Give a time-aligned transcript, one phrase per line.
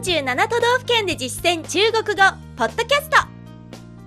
[0.00, 2.22] 47都道府県で実践中国語
[2.56, 3.18] ポッドキャスト。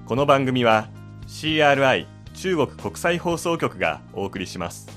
[0.08, 0.90] この番組は
[1.28, 4.88] CRI 中国国際放送局がお送りします。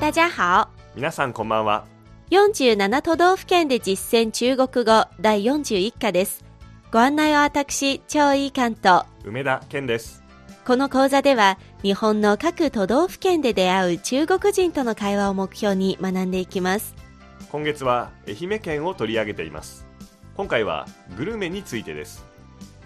[0.00, 0.68] 大家好。
[0.94, 1.84] 皆さんこんばんは。
[2.30, 6.44] 47都道府県で実践中国語第41課です。
[6.92, 9.06] ご案内は私、張井関と。
[9.24, 10.27] 梅田健です
[10.68, 16.94] この講座では日本の各都道府県で出会う中国人との会話を目標に学んでいきます。
[17.50, 19.86] 今月は愛媛県を取り上げています。
[20.36, 22.22] 今回はグルメについてです。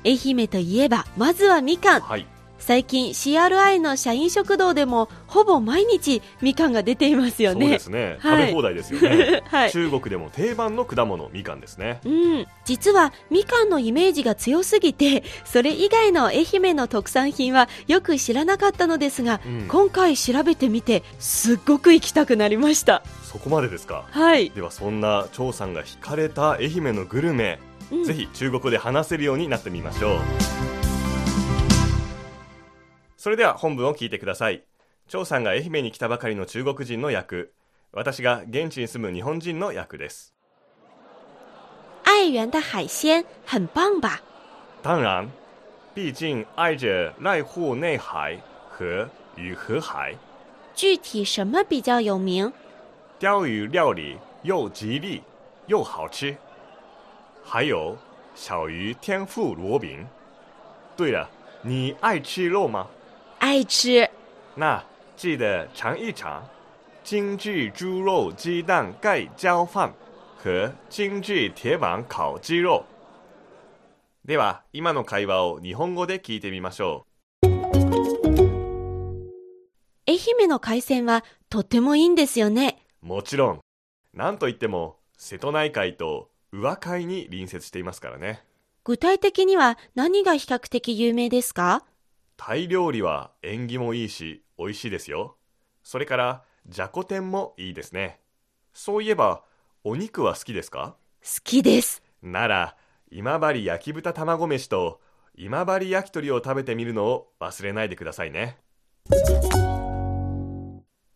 [0.07, 2.03] 愛媛といえばまずはみかん。
[2.03, 2.29] はい
[2.63, 7.67] 最近 CRI の社員食堂でもほぼ毎日みかんが出ていますよね。
[7.67, 8.43] そうですね、はい。
[8.43, 9.73] 食べ放題ですよね、 はい。
[9.73, 12.01] 中国でも定番の果物みかんですね。
[12.05, 19.67] うん、実はみかんのイメージが強すぎてそれ以外の愛媛の特産品はよく知らなかったのですが、うん。
[19.67, 23.03] 今回調べてみてすっごく行きたくなりました。
[23.25, 24.05] そこまでですか？
[24.11, 27.59] はい、ではそんな張さんが惹かれた愛媛のグルメ、
[27.91, 28.05] うん。
[28.05, 30.62] ぜひ中国語で話せるようになってみましょう
[33.23, 34.65] それでは本文を聞いてください。
[35.07, 37.55] 張さんが愛媛に来たばかりの中国人の役。
[37.93, 40.35] 私が現地に住む日本人の役です。
[42.03, 44.19] 爱媛的海鲜很棒吧？
[44.83, 45.29] 当然。
[45.95, 50.17] 毕竟挨着濑户内海和与河海。
[50.75, 52.53] 具体什么比较有名？
[53.21, 55.23] 鲷鱼料理又吉利
[55.69, 56.37] 又好吃，
[57.45, 57.97] 还有
[58.35, 60.05] 小鱼天妇罗饼。
[60.97, 61.29] 对了，
[61.63, 62.89] 你爱吃肉吗？
[63.45, 64.09] 爱吃
[64.55, 64.81] 那
[65.17, 66.49] 记得尝一尝
[67.03, 69.93] 精致猪肉鸡蛋盖浇饭
[70.37, 72.85] 和精致铁板烤鸡肉。
[74.25, 77.05] では、今の会話を日本語で聞いてみましょ
[80.07, 83.07] 愛媛の海鮮はとてもいいんですよねう。
[83.07, 83.61] もちろん、
[84.15, 88.45] なんといっても瀬戸内海と宇和海に隣接していますからね。
[88.85, 91.85] 具体的には何が比較的有名ですか？
[92.37, 95.37] タイ料理は縁起もいいし美味しいですよ。
[95.83, 98.21] それからじゃこ天もいいですね。
[98.73, 99.45] そういえば
[99.85, 100.97] お肉は好きですか？
[101.23, 102.03] 好きです。
[102.23, 102.77] なら
[103.11, 105.01] 今治焼き豚卵飯と
[105.35, 108.59] 今治焼き鳥を食べてみるのを忘れないでくださいね。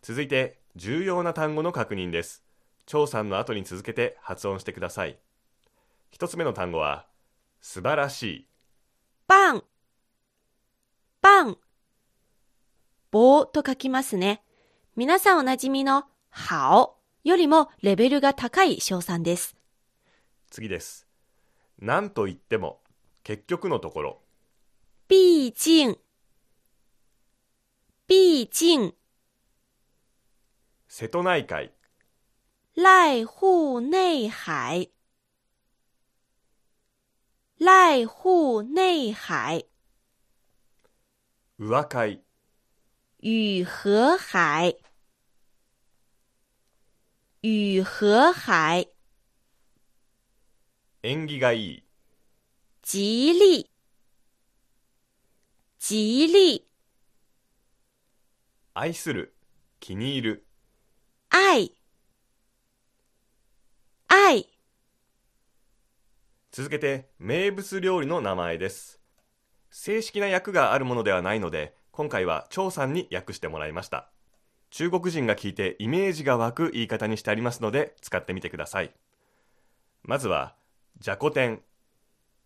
[0.03, 2.45] 続いて重要な単語の確認です。
[2.87, 5.19] 張さんの後に続けて発音してください。
[6.11, 7.07] 一つ目の単語は
[7.61, 8.49] 素晴らしい
[11.27, 11.59] 棒棒
[13.11, 14.45] 棒と書きますね。
[14.95, 19.57] 皆さんおなじみの好よりもレベルが高い称賛です。
[20.51, 21.09] 次です。
[21.81, 22.79] 何と言っても
[23.25, 24.21] 結局のところ。
[25.09, 25.99] 毕竟
[28.07, 28.95] 毕竟
[30.87, 31.73] 瀬戸内海。
[32.77, 34.93] 濑户内海
[37.59, 39.76] 濑户内海宇
[41.59, 42.21] 和海
[43.21, 44.77] 与河海
[47.41, 48.87] 与河海
[51.03, 51.85] 縁起がいい。
[52.83, 53.71] 吉利。
[55.79, 56.69] 吉利。
[58.75, 59.35] 愛する。
[59.81, 60.47] 気に入る。
[61.31, 61.73] 愛。
[64.09, 64.47] 愛。
[66.53, 69.06] 続けて名物料理の名前です
[69.79, 74.09] 正式な訳があるものではないので今回は張さんに訳してもらいました。
[74.71, 78.91] 中国人が聞いてイメージが湧く言い方にしてありますので使ってみてください。
[80.03, 80.55] まずは
[80.99, 81.61] じゃこ天。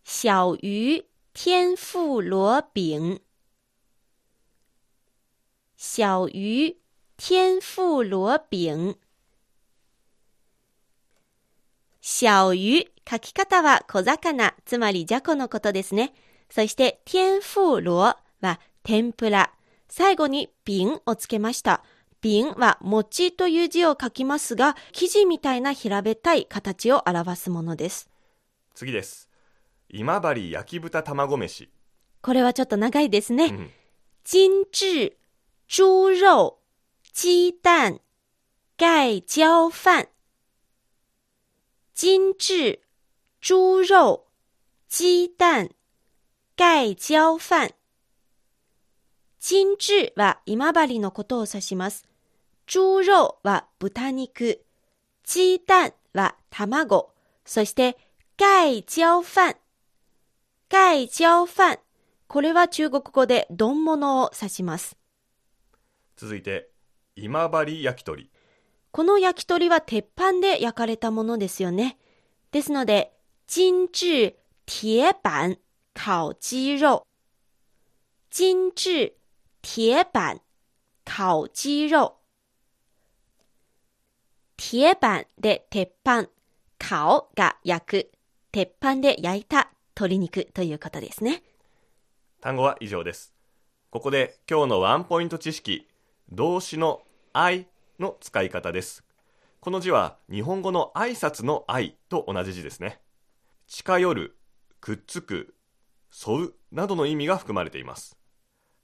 [0.03, 3.21] 小鱼天妇罗饼。
[5.77, 6.75] 小鱼
[7.15, 8.97] 天婦羅餅
[12.01, 16.13] 小魚書き方は小魚、つまりじゃこのことですね。
[16.51, 19.51] そして、天婦羅は天ぷら。
[19.87, 21.83] 最後に餅をつけました。
[22.21, 28.09] 餅は餅という字を書きますが、生地みたいな平べったい形を表すものです。
[28.75, 29.29] 次です
[29.89, 31.69] 今治焼き豚卵飯、
[32.21, 33.45] これはちょっと長いですね。
[33.45, 33.69] うん
[34.23, 35.13] 精致
[35.67, 36.59] 猪肉
[37.11, 37.99] 鸡蛋
[38.77, 40.07] 盖浇飯
[41.95, 42.79] 精致
[43.41, 44.27] 猪肉
[44.87, 45.69] 鸡蛋
[46.61, 47.73] 盖浇飯
[49.39, 52.07] 精致は今治のことを指します。
[52.71, 54.63] 猪肉は豚肉、
[55.23, 57.15] 鸡蛋は卵、
[57.45, 57.97] そして
[58.37, 59.55] 盖浇飯。
[60.69, 61.79] 盖浇飯。
[62.27, 64.95] これは中国語で丼物を指します。
[66.15, 66.69] 続いて
[67.15, 68.29] 今治焼き鳥
[68.91, 71.97] この焼き鳥は鉄板で焼かれたものですよね。
[72.51, 73.13] ですので、
[73.47, 73.61] 精
[73.91, 74.35] 致
[74.67, 75.59] 鐵板
[75.93, 77.05] 烤鸡肉。
[78.29, 79.13] 精致
[79.61, 80.41] 鐵板
[81.05, 82.13] 烤鸡肉。
[84.57, 86.29] 铁板で鉄板、
[86.79, 88.11] 烤が焼く、
[88.51, 91.43] 鉄板で焼いた鶏肉ということですね。
[92.41, 93.33] 単語は以上です
[93.91, 95.87] ここで今日のワンポイント知識
[96.31, 97.03] 動詞の
[97.33, 97.67] 「I」
[97.99, 99.05] の使い方です
[99.59, 102.99] この字は日本語の挨拶の「I」と同じ字ですね
[103.67, 104.37] 近寄る
[104.79, 105.53] くっつく
[106.11, 108.17] 沿うなどの意味が含まれています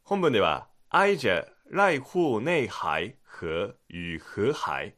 [0.04, 4.96] 本文では挨着来沪内海和与和海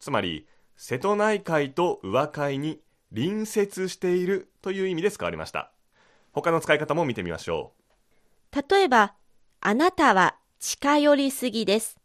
[0.00, 0.46] つまり
[0.76, 2.80] 瀬戸内海と宇和海に
[3.14, 5.72] 隣接しているという意味で使われました
[6.32, 7.86] 他の使い方も見てみましょう
[8.56, 9.14] 例えば、
[9.60, 11.98] あなたは近寄りすぎです。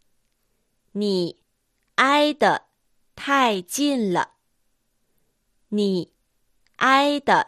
[0.94, 1.41] 你
[1.95, 2.63] 挨得
[3.15, 4.31] 太近了。
[5.69, 6.12] 你
[6.77, 7.47] 挨得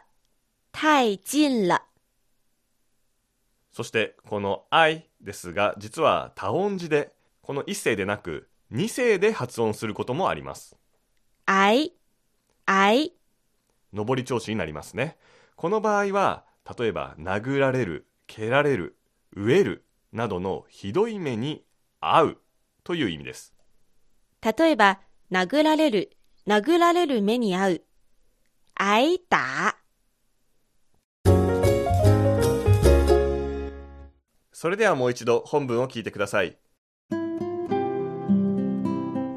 [0.71, 1.92] 太近了。
[3.73, 10.77] そしてこの「I」ですが実は多音字でこの一声でなく二声で発音することもあります
[11.45, 11.93] あい、
[12.65, 13.13] あい、
[13.91, 15.17] 上り調子になりますね
[15.57, 16.45] この場合は
[16.77, 18.95] 例えば殴られる蹴られる
[19.35, 21.65] 飢えるなどのひどい目に
[21.99, 22.37] 遭う
[22.85, 23.53] という意味です
[24.43, 24.99] 例えば、
[25.31, 27.83] 殴られる、殴られる目に遭う。
[28.77, 29.77] 挨打。
[34.63, 36.57] それではもう一度本文を聞いてください。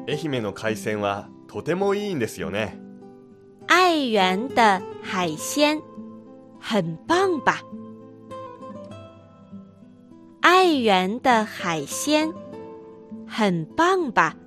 [0.07, 2.79] 愛媛の海鮮はとてもいいんですよね。
[3.67, 5.81] 爱媛的海鲜
[6.61, 7.61] 很棒吧？
[10.39, 12.33] 爱媛的海鲜
[13.27, 14.37] 很棒吧？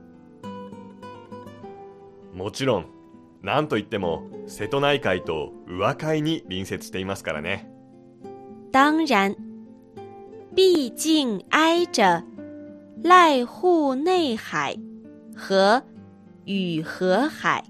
[2.32, 2.86] もちろん
[3.42, 7.70] 何といっても瀬戸内海と宇和海に隣接していますからね。
[8.72, 9.36] 当然，
[10.54, 12.22] 毕竟挨着
[13.02, 14.76] 濑户内海
[15.36, 15.82] 和
[16.44, 17.64] 与和海。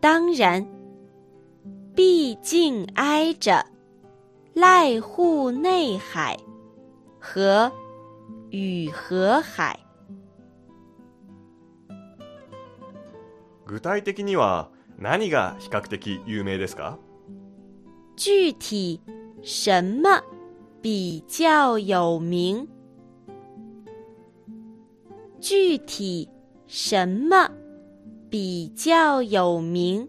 [0.00, 0.66] 当然，
[1.94, 3.64] 毕竟挨着
[4.54, 6.38] 濑户内海
[7.20, 7.72] 和
[8.50, 9.78] 与和海。
[13.66, 14.68] 具体的には
[14.98, 16.98] 何が比較的有名ですか？
[18.16, 19.00] 具体
[19.46, 20.22] 什么
[20.80, 22.66] 比较有名？
[25.38, 26.26] 具体
[26.66, 27.50] 什么
[28.30, 30.08] 比较有名？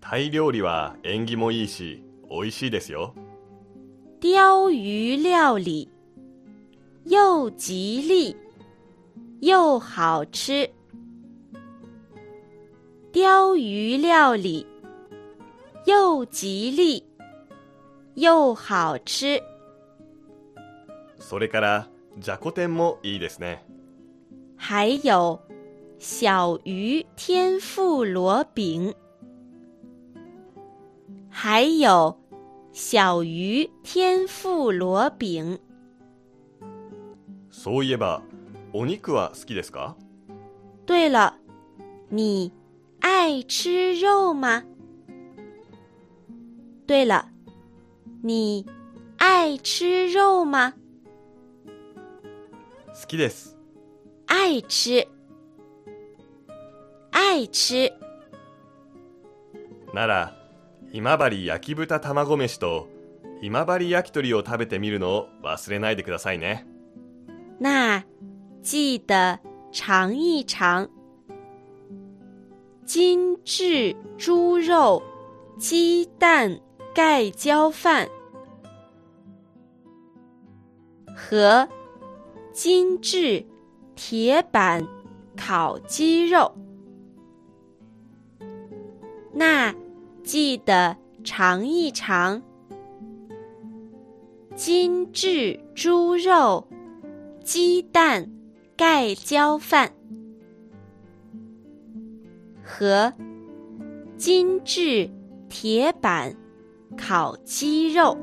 [0.00, 3.14] タイ料理は縁起もいいし美味しいですよ
[4.20, 5.88] 鲷鱼料理
[7.04, 8.36] 又吉利
[9.40, 10.68] 又好吃。
[13.12, 14.66] 鲷鱼料理
[15.86, 17.04] 又吉利
[18.14, 19.42] 又好吃。
[21.18, 21.88] それから
[22.18, 23.64] じゃこ天もいいですね
[24.56, 25.40] 还有
[25.98, 28.94] 小鱼天妇罗饼，
[31.30, 32.16] 还有
[32.72, 35.58] 小鱼天妇罗饼。
[37.50, 38.22] そういえば
[38.72, 39.96] お肉は好きですか？
[40.86, 41.34] 对了，
[42.10, 42.52] 你
[43.00, 44.64] 爱吃肉吗？
[46.86, 47.26] 对了，
[48.22, 48.66] 你
[49.16, 50.74] 爱吃肉吗？
[52.92, 53.56] 好きです。
[54.26, 55.06] 爱吃，
[57.10, 57.90] 爱吃。
[59.94, 60.36] なら
[60.92, 62.88] 今治焼き豚卵飯と
[63.40, 66.66] 今治焼き鳥を食べてみるのを忘れないでくださいね。
[67.58, 68.04] 那
[68.62, 69.38] 记得
[69.72, 70.88] 尝一尝。
[72.84, 75.02] 精致猪肉
[75.58, 76.60] 鸡蛋
[76.94, 78.08] 盖浇饭
[81.12, 81.68] 和
[82.52, 83.44] 精致
[83.96, 84.86] 铁板
[85.36, 86.54] 烤鸡肉。
[89.32, 89.74] 那
[90.22, 92.40] 记得尝一尝
[94.54, 96.68] 精致猪肉
[97.42, 98.30] 鸡蛋
[98.76, 99.92] 盖浇饭
[102.62, 103.12] 和
[104.16, 105.10] 精致
[105.48, 106.36] 铁板
[106.96, 108.16] 烤鸡肉。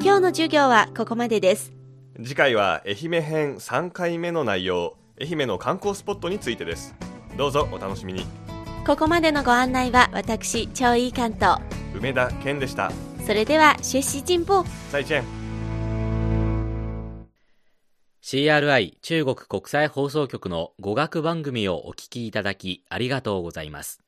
[0.00, 1.72] 今日の授業はここまでです。
[2.16, 6.96] 次回は愛媛編3回目の内容愛媛の観光スポットについてです
[7.36, 8.24] どうぞお楽しみに
[8.84, 11.60] ここまでのご案内は私、超いい関東。
[11.94, 12.90] 梅田健でした
[13.24, 15.22] それでは学習進歩再见
[18.22, 24.07] CRI 中国国際放送局の語学番組をお聞きいただきありがとうございます。